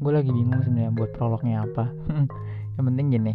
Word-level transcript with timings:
gue 0.00 0.12
lagi 0.12 0.32
bingung 0.32 0.64
sebenarnya 0.64 0.92
buat 0.96 1.10
prolognya 1.14 1.68
apa. 1.68 1.92
Yang 2.80 2.84
penting 2.88 3.06
gini 3.12 3.34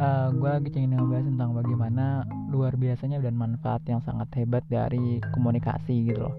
uh, 0.00 0.28
gue 0.32 0.48
lagi 0.48 0.68
ingin 0.74 0.96
ngebahas 0.96 1.26
tentang 1.28 1.50
bagaimana 1.56 2.04
luar 2.50 2.74
biasanya 2.76 3.18
dan 3.20 3.34
manfaat 3.36 3.82
yang 3.86 4.00
sangat 4.04 4.28
hebat 4.38 4.64
dari 4.66 5.20
komunikasi 5.36 6.10
gitu 6.10 6.28
loh. 6.28 6.36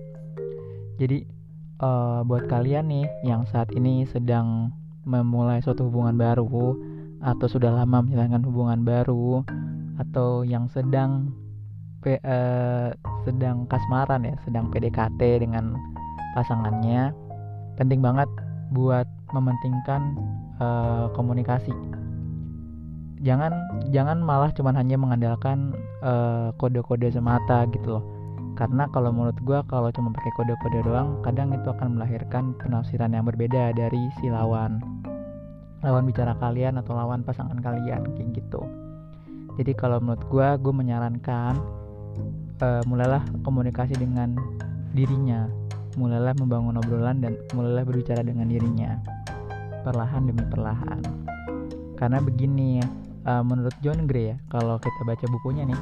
Jadi 0.98 1.26
uh, 1.82 2.22
buat 2.26 2.50
kalian 2.50 2.90
nih 2.90 3.06
yang 3.26 3.46
saat 3.50 3.74
ini 3.74 4.06
sedang 4.10 4.74
memulai 5.06 5.62
suatu 5.66 5.90
hubungan 5.90 6.18
baru 6.18 6.78
atau 7.22 7.48
sudah 7.50 7.74
lama 7.74 8.06
menjalankan 8.06 8.46
hubungan 8.46 8.82
baru 8.86 9.46
atau 9.98 10.42
yang 10.42 10.70
sedang 10.74 11.34
pe, 12.02 12.18
uh, 12.22 12.90
sedang 13.26 13.70
kasmaran 13.70 14.26
ya 14.26 14.34
sedang 14.46 14.74
PDKT 14.74 15.46
dengan 15.46 15.78
pasangannya 16.34 17.14
penting 17.78 18.02
banget 18.02 18.30
buat 18.74 19.06
mementingkan 19.34 20.16
uh, 20.62 21.08
komunikasi. 21.16 21.74
Jangan 23.22 23.54
jangan 23.94 24.18
malah 24.18 24.50
cuman 24.50 24.74
hanya 24.82 24.98
mengandalkan 24.98 25.78
eh, 26.02 26.50
kode-kode 26.58 27.06
uh, 27.06 27.14
semata 27.14 27.70
gitu 27.70 28.02
loh. 28.02 28.04
Karena 28.58 28.90
kalau 28.90 29.14
menurut 29.14 29.38
gue 29.46 29.62
kalau 29.70 29.94
cuma 29.94 30.10
pakai 30.10 30.34
kode-kode 30.34 30.82
doang 30.82 31.22
kadang 31.22 31.54
itu 31.54 31.70
akan 31.70 32.02
melahirkan 32.02 32.58
penafsiran 32.58 33.14
yang 33.14 33.30
berbeda 33.30 33.78
dari 33.78 34.10
si 34.18 34.26
lawan 34.26 34.82
lawan 35.86 36.10
bicara 36.10 36.34
kalian 36.42 36.82
atau 36.82 36.98
lawan 36.98 37.22
pasangan 37.22 37.62
kalian 37.62 38.10
kayak 38.18 38.42
gitu. 38.42 38.66
Jadi 39.62 39.78
kalau 39.78 40.02
menurut 40.02 40.26
gue 40.26 40.48
gue 40.58 40.74
menyarankan 40.74 41.54
uh, 42.58 42.82
mulailah 42.90 43.22
komunikasi 43.46 43.94
dengan 44.02 44.34
dirinya 44.98 45.46
mulailah 46.00 46.36
membangun 46.40 46.80
obrolan 46.80 47.20
dan 47.20 47.36
mulailah 47.56 47.84
berbicara 47.84 48.24
dengan 48.24 48.48
dirinya 48.48 49.00
perlahan 49.82 50.30
demi 50.30 50.46
perlahan. 50.48 51.02
Karena 51.98 52.18
begini 52.22 52.82
uh, 53.26 53.44
menurut 53.46 53.74
John 53.82 54.06
Gray 54.10 54.34
ya 54.34 54.36
kalau 54.50 54.78
kita 54.78 55.02
baca 55.06 55.26
bukunya 55.30 55.66
nih 55.66 55.80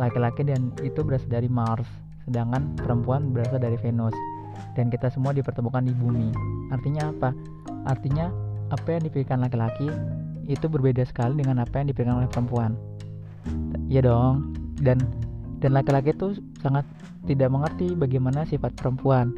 laki-laki 0.00 0.44
dan 0.46 0.72
itu 0.80 1.04
berasal 1.04 1.28
dari 1.28 1.48
Mars 1.48 1.88
sedangkan 2.24 2.78
perempuan 2.78 3.34
berasal 3.34 3.58
dari 3.58 3.76
Venus 3.82 4.14
dan 4.78 4.88
kita 4.88 5.10
semua 5.10 5.34
dipertemukan 5.34 5.84
di 5.84 5.92
bumi. 5.92 6.32
Artinya 6.70 7.10
apa? 7.12 7.30
Artinya 7.84 8.30
apa 8.72 8.88
yang 8.88 9.02
dipikirkan 9.04 9.44
laki-laki 9.44 9.90
itu 10.48 10.66
berbeda 10.66 11.04
sekali 11.04 11.42
dengan 11.42 11.60
apa 11.60 11.82
yang 11.82 11.92
dipikirkan 11.92 12.24
oleh 12.24 12.30
perempuan. 12.30 12.72
Ya 13.90 14.00
dong 14.00 14.54
dan 14.80 15.02
dan 15.60 15.76
laki-laki 15.76 16.14
itu 16.14 16.40
sangat 16.62 16.86
tidak 17.26 17.48
mengerti 17.50 17.94
bagaimana 17.94 18.42
sifat 18.46 18.74
perempuan. 18.74 19.34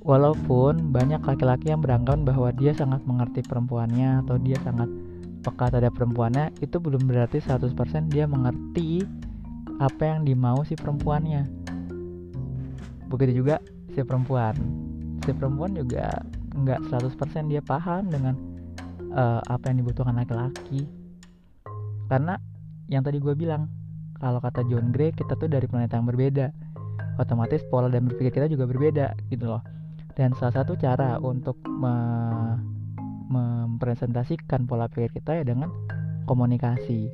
Walaupun 0.00 0.92
banyak 0.96 1.20
laki-laki 1.20 1.68
yang 1.72 1.84
beranggapan 1.84 2.24
bahwa 2.24 2.48
dia 2.56 2.72
sangat 2.72 3.04
mengerti 3.04 3.44
perempuannya 3.44 4.24
atau 4.24 4.40
dia 4.40 4.56
sangat 4.64 4.88
peka 5.40 5.72
terhadap 5.72 5.96
perempuannya 5.96 6.52
itu 6.60 6.76
belum 6.76 7.08
berarti 7.08 7.40
100% 7.40 8.12
dia 8.12 8.24
mengerti 8.28 9.04
apa 9.80 10.02
yang 10.04 10.24
dimau 10.24 10.64
si 10.64 10.76
perempuannya. 10.76 11.48
Begitu 13.08 13.44
juga 13.44 13.60
si 13.92 14.00
perempuan. 14.04 14.56
Si 15.24 15.32
perempuan 15.32 15.76
juga 15.76 16.20
nggak 16.56 16.80
100% 16.92 17.52
dia 17.52 17.60
paham 17.64 18.08
dengan 18.08 18.36
uh, 19.12 19.40
apa 19.48 19.72
yang 19.72 19.84
dibutuhkan 19.84 20.16
laki-laki. 20.16 20.88
Karena 22.08 22.36
yang 22.88 23.04
tadi 23.04 23.20
gue 23.20 23.32
bilang 23.36 23.68
kalau 24.20 24.40
kata 24.40 24.64
John 24.68 24.92
Gray 24.92 25.12
kita 25.16 25.36
tuh 25.36 25.48
dari 25.48 25.64
planet 25.64 25.96
yang 25.96 26.04
berbeda 26.04 26.52
otomatis 27.20 27.60
pola 27.68 27.92
dan 27.92 28.08
berpikir 28.08 28.32
kita 28.32 28.48
juga 28.48 28.64
berbeda 28.64 29.12
gitu 29.28 29.44
loh. 29.44 29.62
Dan 30.16 30.32
salah 30.40 30.64
satu 30.64 30.74
cara 30.80 31.20
untuk 31.20 31.60
me 31.68 31.94
mempresentasikan 33.30 34.66
pola 34.66 34.90
pikir 34.90 35.14
kita 35.14 35.38
ya 35.38 35.44
dengan 35.46 35.70
komunikasi. 36.26 37.06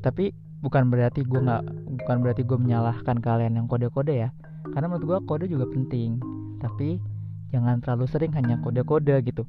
Tapi 0.00 0.32
bukan 0.64 0.88
berarti 0.88 1.28
gue 1.28 1.40
nggak 1.44 1.64
bukan 2.00 2.16
berarti 2.24 2.42
gue 2.48 2.56
menyalahkan 2.56 3.20
kalian 3.20 3.60
yang 3.60 3.66
kode-kode 3.68 4.16
ya. 4.16 4.32
Karena 4.72 4.88
menurut 4.88 5.04
gue 5.04 5.18
kode 5.28 5.44
juga 5.52 5.68
penting. 5.68 6.16
Tapi 6.56 6.96
jangan 7.52 7.84
terlalu 7.84 8.08
sering 8.08 8.32
hanya 8.32 8.56
kode-kode 8.64 9.20
gitu. 9.28 9.44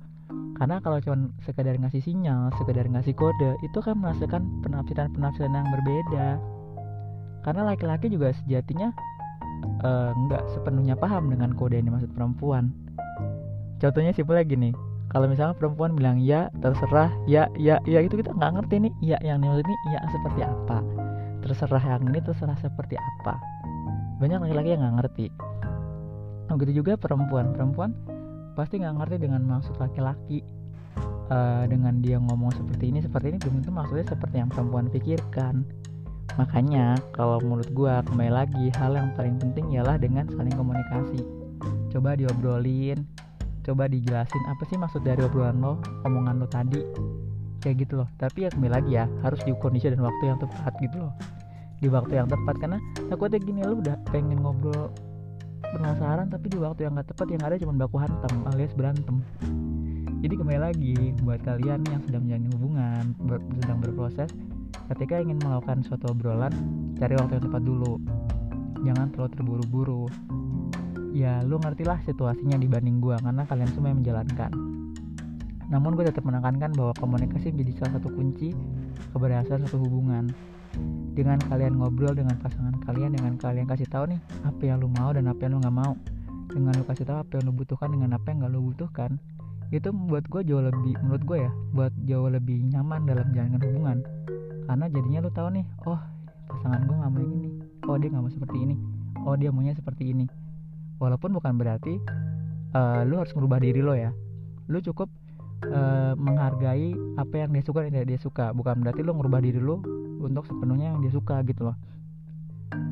Karena 0.59 0.77
kalau 0.83 0.99
cuma 1.01 1.31
sekedar 1.41 1.73
ngasih 1.79 2.03
sinyal 2.03 2.53
sekedar 2.59 2.85
ngasih 2.85 3.15
kode 3.17 3.57
itu 3.65 3.79
kan 3.81 3.97
menghasilkan 3.97 4.43
penafsiran-penafsiran 4.61 5.55
yang 5.55 5.69
berbeda. 5.71 6.27
Karena 7.41 7.61
laki-laki 7.73 8.11
juga 8.13 8.35
sejatinya 8.43 8.93
uh, 9.81 10.11
nggak 10.13 10.43
sepenuhnya 10.53 10.95
paham 10.97 11.31
dengan 11.31 11.53
kode 11.55 11.77
yang 11.77 11.87
dimaksud 11.89 12.11
perempuan. 12.13 12.73
Contohnya 13.81 14.13
simpelnya 14.13 14.45
gini 14.45 14.69
kalau 15.11 15.27
misalnya 15.27 15.57
perempuan 15.57 15.97
bilang 15.97 16.21
ya 16.23 16.47
terserah 16.63 17.11
ya 17.27 17.51
ya 17.59 17.81
ya 17.83 17.99
itu 17.99 18.15
kita 18.15 18.31
nggak 18.31 18.61
ngerti 18.61 18.87
nih 18.87 18.93
ya 19.03 19.17
yang 19.25 19.43
dimaksud 19.43 19.65
ini 19.67 19.75
ya 19.91 19.99
seperti 20.11 20.41
apa. 20.45 20.77
Terserah 21.41 21.83
yang 21.83 22.01
ini 22.07 22.19
terserah 22.21 22.57
seperti 22.61 22.95
apa. 22.95 23.35
Banyak 24.21 24.45
laki-laki 24.45 24.69
yang 24.77 24.81
nggak 24.85 24.95
ngerti. 25.03 25.25
Begitu 26.51 26.71
juga 26.83 26.93
perempuan. 26.99 27.51
Perempuan 27.51 27.91
pasti 28.53 28.77
nggak 28.79 28.95
ngerti 29.01 29.15
dengan 29.23 29.41
maksud 29.47 29.75
laki-laki 29.79 30.43
uh, 31.31 31.63
dengan 31.65 32.03
dia 32.03 32.19
ngomong 32.19 32.51
seperti 32.51 32.91
ini 32.91 32.99
seperti 32.99 33.35
ini 33.35 33.37
belum 33.39 33.63
tentu 33.63 33.71
maksudnya 33.71 34.05
seperti 34.11 34.35
yang 34.43 34.49
perempuan 34.51 34.85
pikirkan 34.91 35.63
makanya 36.39 36.95
kalau 37.11 37.41
menurut 37.43 37.67
gue 37.71 37.93
kembali 38.07 38.31
lagi 38.31 38.65
hal 38.79 38.95
yang 38.95 39.09
paling 39.15 39.35
penting 39.39 39.71
ialah 39.75 39.99
dengan 39.99 40.27
saling 40.31 40.53
komunikasi. 40.55 41.23
Coba 41.91 42.15
diobrolin 42.15 43.03
coba 43.61 43.85
dijelasin 43.85 44.41
apa 44.49 44.63
sih 44.65 44.77
maksud 44.77 45.05
dari 45.05 45.21
obrolan 45.21 45.61
lo 45.61 45.77
omongan 46.05 46.41
lo 46.41 46.47
tadi. 46.49 46.81
Kayak 47.61 47.85
gitu 47.85 47.93
loh. 48.01 48.09
Tapi 48.17 48.45
ya 48.45 48.49
kembali 48.49 48.73
lagi 48.73 48.91
ya 48.97 49.05
harus 49.21 49.37
di 49.45 49.53
kondisi 49.61 49.93
dan 49.93 50.01
waktu 50.01 50.23
yang 50.33 50.39
tepat 50.41 50.73
gitu 50.81 50.97
loh. 50.97 51.13
Di 51.81 51.87
waktu 51.89 52.13
yang 52.17 52.27
tepat 52.29 52.57
karena 52.57 52.77
takutnya 53.09 53.37
gini 53.41 53.61
lo 53.61 53.77
udah 53.77 53.97
pengen 54.09 54.41
ngobrol 54.41 54.89
penasaran 55.61 56.27
tapi 56.27 56.51
di 56.51 56.59
waktu 56.59 56.83
yang 56.83 56.99
gak 56.99 57.15
tepat 57.15 57.27
yang 57.31 57.43
ada 57.47 57.55
cuma 57.61 57.73
baku 57.77 58.01
hantam 58.01 58.33
alias 58.49 58.73
berantem. 58.73 59.21
Jadi 60.21 60.33
kembali 60.37 60.59
lagi 60.61 60.95
buat 61.25 61.41
kalian 61.41 61.81
yang 61.89 62.01
sedang 62.05 62.21
menjalani 62.25 62.49
hubungan 62.53 63.03
ber 63.25 63.41
sedang 63.61 63.77
berproses 63.81 64.29
ketika 64.91 65.23
ingin 65.23 65.39
melakukan 65.39 65.87
suatu 65.87 66.11
obrolan 66.11 66.51
cari 66.99 67.15
waktu 67.15 67.39
yang 67.39 67.45
tepat 67.47 67.63
dulu. 67.63 67.93
Jangan 68.83 69.07
terlalu 69.15 69.31
terburu-buru. 69.39 70.03
Ya 71.15 71.39
lu 71.47 71.59
ngerti 71.59 71.87
lah 71.87 71.99
situasinya 72.03 72.59
dibanding 72.59 72.99
gue 72.99 73.15
karena 73.19 73.43
kalian 73.47 73.69
semua 73.71 73.95
yang 73.95 74.03
menjalankan. 74.03 74.51
Namun 75.71 75.95
gue 75.95 76.03
tetap 76.03 76.27
menekankan 76.27 76.75
bahwa 76.75 76.91
komunikasi 76.99 77.55
menjadi 77.55 77.71
salah 77.79 77.93
satu 77.99 78.11
kunci 78.11 78.51
keberhasilan 79.15 79.63
suatu 79.63 79.79
hubungan. 79.79 80.27
Dengan 81.11 81.39
kalian 81.51 81.75
ngobrol 81.79 82.15
dengan 82.15 82.39
pasangan 82.39 82.79
kalian 82.87 83.15
dengan 83.15 83.35
kalian 83.35 83.67
kasih 83.67 83.87
tahu 83.91 84.07
nih 84.15 84.19
apa 84.47 84.61
yang 84.63 84.79
lu 84.79 84.87
mau 84.87 85.11
dan 85.11 85.27
apa 85.31 85.39
yang 85.47 85.55
lu 85.55 85.59
nggak 85.63 85.75
mau. 85.75 85.93
Dengan 86.51 86.75
lu 86.75 86.83
kasih 86.83 87.07
tahu 87.07 87.17
apa 87.23 87.31
yang 87.39 87.43
lu 87.47 87.53
butuhkan 87.55 87.89
dengan 87.95 88.09
apa 88.15 88.25
yang 88.27 88.43
nggak 88.43 88.51
lu 88.51 88.61
butuhkan 88.71 89.19
itu 89.71 89.87
membuat 89.87 90.27
gue 90.27 90.43
jauh 90.51 90.59
lebih 90.67 90.99
menurut 90.99 91.23
gue 91.23 91.37
ya 91.47 91.51
buat 91.71 91.93
jauh 92.03 92.27
lebih 92.27 92.59
nyaman 92.75 93.07
dalam 93.07 93.23
menjalankan 93.31 93.61
hubungan 93.71 93.97
karena 94.65 94.85
jadinya 94.91 95.19
lu 95.23 95.31
tahu 95.33 95.47
nih 95.55 95.65
oh 95.87 95.99
pasangan 96.51 96.81
gue 96.83 96.95
nggak 96.95 97.11
mau 97.11 97.21
ini. 97.23 97.49
Oh 97.87 97.95
dia 97.97 98.09
nggak 98.11 98.23
mau 98.23 98.33
seperti 98.33 98.57
ini. 98.59 98.75
Oh 99.23 99.35
dia 99.37 99.49
maunya 99.53 99.73
seperti 99.73 100.03
ini. 100.11 100.25
Walaupun 100.99 101.33
bukan 101.33 101.53
berarti 101.57 101.97
uh, 102.75 103.01
lu 103.07 103.17
harus 103.17 103.31
merubah 103.33 103.57
diri 103.63 103.81
lo 103.81 103.95
ya. 103.95 104.11
Lu 104.67 104.83
cukup 104.83 105.07
uh, 105.71 106.13
menghargai 106.19 106.93
apa 107.17 107.33
yang 107.45 107.55
dia 107.55 107.63
suka 107.63 107.87
dan 107.87 107.91
tidak 107.95 108.07
dia 108.11 108.19
suka. 108.19 108.45
Bukan 108.51 108.83
berarti 108.83 109.01
lu 109.01 109.15
merubah 109.15 109.39
diri 109.39 109.57
lu 109.57 109.81
untuk 110.21 110.45
sepenuhnya 110.45 110.93
yang 110.93 110.99
dia 111.01 111.13
suka 111.13 111.41
gitu 111.47 111.71
loh. 111.71 111.77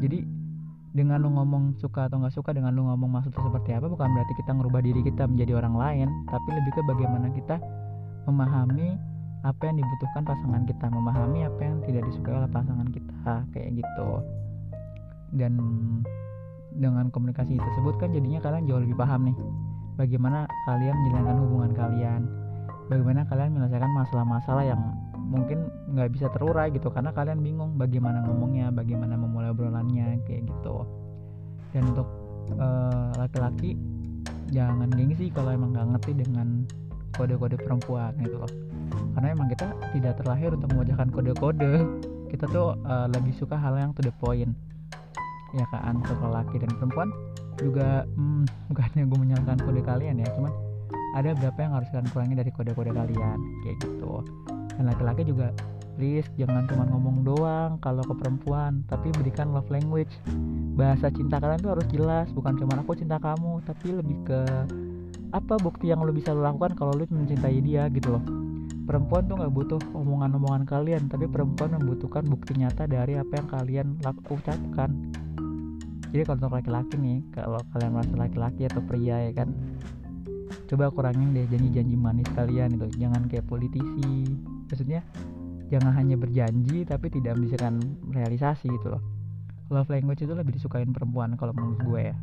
Jadi 0.01 0.39
dengan 0.89 1.21
lu 1.21 1.29
ngomong 1.29 1.77
suka 1.77 2.09
atau 2.09 2.17
nggak 2.17 2.33
suka 2.33 2.49
dengan 2.49 2.73
lu 2.73 2.89
ngomong 2.89 3.21
maksudnya 3.21 3.45
seperti 3.45 3.77
apa 3.77 3.85
bukan 3.85 4.09
berarti 4.09 4.33
kita 4.41 4.51
merubah 4.57 4.81
diri 4.81 5.05
kita 5.05 5.29
menjadi 5.29 5.61
orang 5.61 5.77
lain 5.77 6.07
tapi 6.33 6.49
lebih 6.49 6.71
ke 6.73 6.81
bagaimana 6.81 7.29
kita 7.29 7.61
memahami 8.25 8.97
apa 9.47 9.71
yang 9.71 9.79
dibutuhkan 9.79 10.23
pasangan 10.27 10.63
kita? 10.67 10.85
Memahami 10.91 11.47
apa 11.47 11.61
yang 11.63 11.79
tidak 11.87 12.03
disukai 12.11 12.35
oleh 12.35 12.51
pasangan 12.51 12.87
kita 12.91 13.33
kayak 13.55 13.69
gitu. 13.79 14.09
Dan 15.31 15.53
dengan 16.75 17.07
komunikasi 17.09 17.57
tersebut 17.57 17.97
kan 17.97 18.11
jadinya 18.13 18.39
kalian 18.39 18.69
jauh 18.69 18.81
lebih 18.81 18.97
paham 18.97 19.29
nih 19.29 19.37
bagaimana 19.97 20.45
kalian 20.69 20.95
menjalankan 20.95 21.37
hubungan 21.43 21.71
kalian 21.73 22.21
bagaimana 22.87 23.21
kalian 23.27 23.49
menyelesaikan 23.57 23.91
masalah-masalah 23.91 24.63
yang 24.63 24.81
mungkin 25.29 25.67
nggak 25.91 26.09
bisa 26.13 26.31
terurai 26.33 26.71
gitu 26.73 26.89
karena 26.89 27.13
kalian 27.13 27.41
bingung 27.43 27.77
bagaimana 27.77 28.25
ngomongnya 28.25 28.73
bagaimana 28.73 29.13
memulai 29.17 29.53
obrolannya 29.53 30.21
kayak 30.25 30.49
gitu. 30.49 30.85
Dan 31.69 31.93
untuk 31.93 32.07
uh, 32.57 33.13
laki-laki 33.13 33.77
jangan 34.49 34.89
gengsi 34.89 35.29
kalau 35.29 35.53
emang 35.53 35.77
nggak 35.77 35.87
ngerti 35.93 36.11
dengan 36.25 36.65
kode-kode 37.13 37.61
perempuan 37.61 38.17
gitu 38.17 38.41
loh 38.41 38.51
karena 39.15 39.27
emang 39.33 39.47
kita 39.49 39.67
tidak 39.95 40.13
terlahir 40.21 40.53
untuk 40.53 40.69
mewajahkan 40.73 41.07
kode-kode. 41.09 41.73
Kita 42.29 42.45
tuh 42.49 42.77
uh, 42.85 43.07
lebih 43.09 43.33
suka 43.33 43.57
hal 43.57 43.73
yang 43.77 43.91
to 43.97 44.05
the 44.05 44.13
point. 44.21 44.53
Ya 45.57 45.65
kan 45.73 46.05
untuk 46.05 46.21
laki 46.21 46.61
dan 46.61 46.69
perempuan 46.77 47.09
juga 47.57 48.05
hmm, 48.05 48.45
bukannya 48.69 49.03
gue 49.09 49.19
menyalahkan 49.19 49.57
kode 49.65 49.81
kalian 49.81 50.21
ya 50.21 50.29
cuman 50.37 50.53
ada 51.17 51.33
berapa 51.33 51.57
yang 51.57 51.73
harus 51.73 51.89
kalian 51.89 52.09
kurangi 52.13 52.35
dari 52.37 52.51
kode-kode 52.53 52.91
kalian 52.93 53.37
kayak 53.65 53.77
gitu. 53.81 54.21
Dan 54.77 54.83
laki-laki 54.85 55.25
juga 55.25 55.49
please 55.97 56.29
jangan 56.37 56.63
cuma 56.69 56.87
ngomong 56.87 57.27
doang 57.27 57.71
kalau 57.81 58.05
ke 58.05 58.13
perempuan 58.13 58.85
tapi 58.85 59.09
berikan 59.17 59.49
love 59.49 59.67
language. 59.73 60.13
Bahasa 60.77 61.09
cinta 61.09 61.41
kalian 61.41 61.59
tuh 61.65 61.73
harus 61.73 61.87
jelas 61.89 62.29
bukan 62.29 62.53
cuma 62.61 62.77
aku 62.77 62.93
cinta 62.93 63.17
kamu 63.17 63.65
tapi 63.65 63.87
lebih 63.89 64.17
ke 64.21 64.39
apa 65.33 65.61
bukti 65.61 65.89
yang 65.89 66.01
lo 66.01 66.13
bisa 66.13 66.33
lakukan 66.33 66.73
kalau 66.73 66.93
lo 66.93 67.05
mencintai 67.09 67.61
dia 67.61 67.85
gitu 67.89 68.17
loh 68.17 68.48
perempuan 68.89 69.29
tuh 69.29 69.37
nggak 69.37 69.53
butuh 69.53 69.81
omongan-omongan 69.93 70.65
kalian 70.65 71.05
tapi 71.05 71.29
perempuan 71.29 71.77
membutuhkan 71.77 72.25
bukti 72.25 72.57
nyata 72.57 72.89
dari 72.89 73.21
apa 73.21 73.37
yang 73.37 73.47
kalian 73.53 73.87
ucapkan. 74.33 75.13
Jadi 76.09 76.25
kalau 76.25 76.41
untuk 76.41 76.57
laki-laki 76.57 76.97
nih 76.97 77.21
kalau 77.29 77.61
kalian 77.69 77.93
merasa 77.93 78.17
laki-laki 78.17 78.65
atau 78.65 78.81
pria 78.81 79.29
ya 79.29 79.31
kan? 79.37 79.53
Coba 80.65 80.89
kurangin 80.89 81.37
deh 81.37 81.45
janji-janji 81.45 81.93
manis 81.93 82.25
kalian 82.33 82.81
itu 82.81 82.89
jangan 82.97 83.29
kayak 83.29 83.45
politisi. 83.45 84.25
Maksudnya 84.65 85.05
jangan 85.69 85.93
hanya 85.93 86.17
berjanji 86.17 86.81
tapi 86.81 87.13
tidak 87.13 87.37
memberikan 87.37 87.77
realisasi 88.09 88.73
gitu 88.73 88.97
loh. 88.97 89.05
Love 89.69 89.93
language 89.93 90.25
itu 90.25 90.33
lebih 90.33 90.57
disukain 90.57 90.89
perempuan 90.89 91.37
kalau 91.37 91.53
menurut 91.53 91.77
gue 91.85 92.01
ya. 92.09 92.17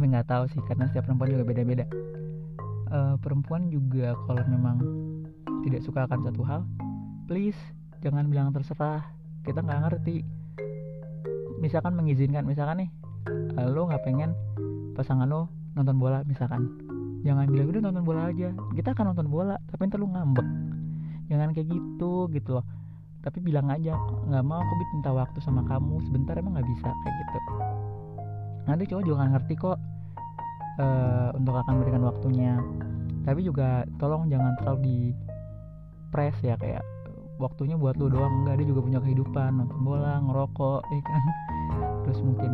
Tapi 0.00 0.16
nggak 0.16 0.32
tahu 0.32 0.48
sih 0.48 0.64
karena 0.64 0.88
setiap 0.88 1.12
perempuan 1.12 1.28
juga 1.36 1.44
beda-beda. 1.44 1.84
Uh, 2.88 3.20
perempuan 3.20 3.68
juga 3.68 4.16
kalau 4.24 4.40
memang 4.48 5.07
tidak 5.68 5.84
suka 5.84 6.08
akan 6.08 6.24
satu 6.24 6.42
hal 6.48 6.64
please 7.28 7.60
jangan 8.00 8.24
bilang 8.32 8.48
terserah. 8.56 9.04
Kita 9.44 9.60
nggak 9.60 9.80
ngerti. 9.84 10.24
Misalkan 11.60 11.92
mengizinkan 11.92 12.48
misalkan 12.48 12.88
nih 12.88 12.90
uh, 13.60 13.68
lo 13.68 13.84
nggak 13.92 14.02
pengen 14.06 14.32
pasangan 14.96 15.28
lo 15.28 15.52
nonton 15.76 16.00
bola 16.00 16.24
misalkan. 16.24 16.72
Jangan 17.26 17.50
bilang 17.52 17.68
udah 17.68 17.82
nonton 17.84 18.04
bola 18.08 18.32
aja. 18.32 18.48
Kita 18.72 18.96
akan 18.96 19.12
nonton 19.12 19.28
bola 19.28 19.60
tapi 19.68 19.92
ntar 19.92 20.00
lo 20.00 20.08
ngambek. 20.08 20.48
Jangan 21.28 21.52
kayak 21.52 21.68
gitu 21.68 22.32
gitu 22.32 22.50
loh. 22.58 22.64
Tapi 23.20 23.44
bilang 23.44 23.68
aja 23.68 23.92
nggak 24.24 24.44
mau 24.46 24.64
aku 24.64 24.74
minta 24.96 25.10
waktu 25.12 25.38
sama 25.44 25.66
kamu. 25.68 26.00
Sebentar 26.08 26.38
emang 26.40 26.56
nggak 26.56 26.68
bisa 26.70 26.88
kayak 26.88 27.14
gitu. 27.20 27.38
Nanti 28.64 28.84
cowok 28.84 29.04
juga 29.04 29.16
gak 29.24 29.32
ngerti 29.32 29.54
kok 29.56 29.78
uh, 30.76 31.28
untuk 31.36 31.54
akan 31.56 31.72
memberikan 31.80 32.04
waktunya. 32.04 32.52
Tapi 33.24 33.40
juga 33.44 33.84
tolong 33.96 34.28
jangan 34.28 34.56
terlalu 34.60 35.12
press 36.10 36.36
ya 36.42 36.58
kayak 36.58 36.82
waktunya 37.38 37.78
buat 37.78 37.96
lu 37.96 38.10
doang. 38.10 38.44
Enggak 38.44 38.60
dia 38.60 38.66
juga 38.68 38.80
punya 38.84 39.00
kehidupan 39.00 39.50
nonton 39.62 39.78
bola 39.80 40.20
ngerokok 40.22 40.80
ya 40.94 41.02
kan? 41.06 41.22
Terus 42.04 42.20
mungkin 42.20 42.52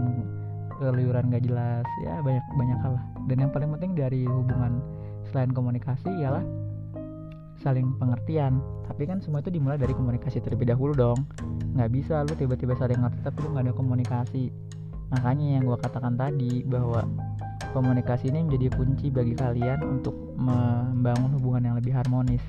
keluyuran 0.79 1.33
gak 1.33 1.45
jelas. 1.49 1.87
Ya 2.05 2.21
banyak 2.21 2.45
banyak 2.55 2.79
hal 2.85 2.93
lah. 3.01 3.05
Dan 3.27 3.37
yang 3.49 3.51
paling 3.51 3.71
penting 3.75 3.97
dari 3.97 4.29
hubungan 4.29 4.79
selain 5.33 5.51
komunikasi 5.51 6.11
ialah 6.23 6.45
saling 7.65 7.97
pengertian. 7.97 8.61
Tapi 8.85 9.09
kan 9.09 9.25
semua 9.25 9.41
itu 9.41 9.49
dimulai 9.49 9.81
dari 9.81 9.97
komunikasi 9.97 10.45
terlebih 10.45 10.69
dahulu 10.69 10.93
dong. 10.93 11.19
Nggak 11.75 11.91
bisa 11.91 12.23
lu 12.23 12.37
tiba-tiba 12.37 12.77
saling 12.77 13.01
ngerti 13.01 13.21
tapi 13.25 13.39
lu 13.41 13.57
nggak 13.57 13.73
ada 13.73 13.75
komunikasi. 13.75 14.53
Makanya 15.15 15.59
yang 15.59 15.65
gue 15.69 15.79
katakan 15.79 16.19
tadi 16.19 16.67
bahwa 16.67 17.07
komunikasi 17.73 18.31
ini 18.31 18.47
menjadi 18.47 18.75
kunci 18.75 19.11
bagi 19.11 19.35
kalian 19.35 19.83
untuk 19.83 20.15
membangun 20.39 21.39
hubungan 21.39 21.71
yang 21.71 21.77
lebih 21.79 21.95
harmonis 21.95 22.43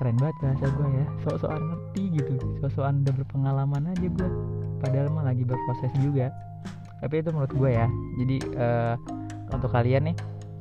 keren 0.00 0.16
banget 0.20 0.36
bahasa 0.40 0.66
gue 0.68 0.88
ya 0.92 1.06
sok-sokan 1.26 1.62
ngerti 1.68 2.02
gitu 2.20 2.34
sok-sokan 2.62 2.94
udah 3.04 3.14
berpengalaman 3.22 3.82
aja 3.92 4.06
gue 4.06 4.30
padahal 4.80 5.08
mah 5.12 5.24
lagi 5.26 5.44
berproses 5.44 5.92
juga 6.00 6.32
tapi 7.02 7.18
itu 7.18 7.30
menurut 7.34 7.52
gue 7.52 7.70
ya 7.70 7.86
jadi 8.18 8.36
uh, 8.56 8.94
untuk 9.52 9.70
kalian 9.70 10.12
nih 10.12 10.16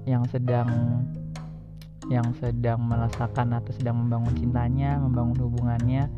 yang 0.09 0.25
sedang 0.27 0.67
yang 2.11 2.27
sedang 2.43 2.83
merasakan 2.83 3.55
atau 3.55 3.71
sedang 3.71 4.03
membangun 4.03 4.35
cintanya, 4.35 4.99
membangun 4.99 5.47
hubungannya, 5.47 6.11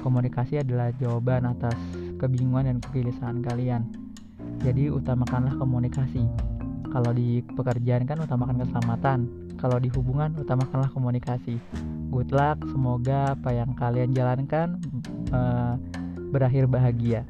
komunikasi 0.00 0.64
adalah 0.64 0.88
jawaban 0.96 1.44
atas 1.44 1.76
kebingungan 2.16 2.72
dan 2.72 2.78
kegelisahan 2.80 3.44
kalian. 3.44 3.84
Jadi 4.64 4.88
utamakanlah 4.88 5.52
komunikasi. 5.60 6.24
Kalau 6.88 7.12
di 7.12 7.44
pekerjaan 7.44 8.08
kan 8.08 8.24
utamakan 8.24 8.64
keselamatan. 8.64 9.18
Kalau 9.66 9.82
di 9.82 9.90
hubungan 9.90 10.30
utamakanlah 10.38 10.94
komunikasi. 10.94 11.58
Good 12.14 12.30
luck, 12.30 12.62
semoga 12.70 13.34
apa 13.34 13.50
yang 13.50 13.74
kalian 13.74 14.14
jalankan 14.14 14.78
uh, 15.34 15.74
berakhir 16.30 16.70
bahagia. 16.70 17.26